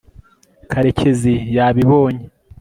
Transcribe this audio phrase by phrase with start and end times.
[0.71, 2.23] karekezi yabibonye